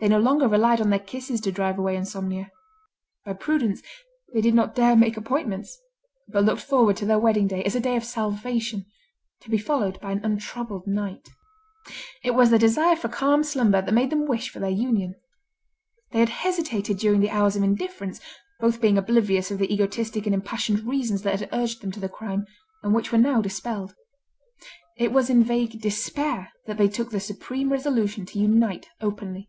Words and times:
They 0.00 0.06
no 0.06 0.20
longer 0.20 0.46
relied 0.46 0.80
on 0.80 0.90
their 0.90 1.00
kisses 1.00 1.40
to 1.40 1.50
drive 1.50 1.76
away 1.76 1.96
insomnia. 1.96 2.52
By 3.24 3.32
prudence, 3.32 3.82
they 4.32 4.40
did 4.40 4.54
not 4.54 4.76
dare 4.76 4.94
make 4.94 5.16
appointments, 5.16 5.76
but 6.28 6.44
looked 6.44 6.62
forward 6.62 6.96
to 6.98 7.04
their 7.04 7.18
wedding 7.18 7.48
day 7.48 7.64
as 7.64 7.74
a 7.74 7.80
day 7.80 7.96
of 7.96 8.04
salvation, 8.04 8.86
to 9.40 9.50
be 9.50 9.58
followed 9.58 9.98
by 10.00 10.12
an 10.12 10.20
untroubled 10.24 10.86
night. 10.86 11.28
It 12.22 12.36
was 12.36 12.50
their 12.50 12.60
desire 12.60 12.94
for 12.94 13.08
calm 13.08 13.42
slumber 13.42 13.82
that 13.82 13.92
made 13.92 14.10
them 14.10 14.24
wish 14.28 14.50
for 14.50 14.60
their 14.60 14.70
union. 14.70 15.16
They 16.12 16.20
had 16.20 16.28
hesitated 16.46 16.98
during 16.98 17.18
the 17.20 17.30
hours 17.30 17.56
of 17.56 17.64
indifference, 17.64 18.20
both 18.60 18.80
being 18.80 18.98
oblivious 18.98 19.50
of 19.50 19.58
the 19.58 19.74
egotistic 19.74 20.26
and 20.26 20.32
impassioned 20.34 20.84
reasons 20.86 21.22
that 21.22 21.40
had 21.40 21.48
urged 21.52 21.80
them 21.80 21.90
to 21.90 21.98
the 21.98 22.08
crime, 22.08 22.46
and 22.84 22.94
which 22.94 23.10
were 23.10 23.18
now 23.18 23.42
dispelled. 23.42 23.96
It 24.96 25.10
was 25.10 25.28
in 25.28 25.42
vague 25.42 25.80
despair 25.80 26.52
that 26.66 26.76
they 26.76 26.86
took 26.88 27.10
the 27.10 27.18
supreme 27.18 27.72
resolution 27.72 28.24
to 28.26 28.38
unite 28.38 28.86
openly. 29.00 29.48